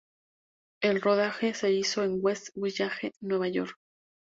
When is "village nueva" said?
2.55-3.47